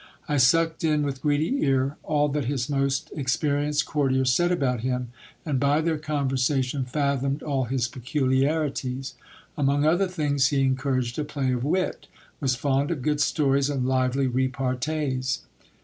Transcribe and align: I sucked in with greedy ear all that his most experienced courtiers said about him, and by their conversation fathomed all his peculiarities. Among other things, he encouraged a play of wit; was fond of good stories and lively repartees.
I 0.27 0.37
sucked 0.37 0.83
in 0.83 1.03
with 1.03 1.21
greedy 1.21 1.63
ear 1.63 1.95
all 2.01 2.27
that 2.29 2.45
his 2.45 2.67
most 2.67 3.11
experienced 3.15 3.85
courtiers 3.85 4.33
said 4.33 4.51
about 4.51 4.79
him, 4.79 5.09
and 5.45 5.59
by 5.59 5.79
their 5.79 5.99
conversation 5.99 6.85
fathomed 6.85 7.43
all 7.43 7.65
his 7.65 7.87
peculiarities. 7.87 9.13
Among 9.55 9.85
other 9.85 10.07
things, 10.07 10.47
he 10.47 10.61
encouraged 10.61 11.19
a 11.19 11.23
play 11.23 11.53
of 11.53 11.63
wit; 11.63 12.07
was 12.39 12.55
fond 12.55 12.89
of 12.89 13.03
good 13.03 13.21
stories 13.21 13.69
and 13.69 13.85
lively 13.85 14.25
repartees. 14.25 15.41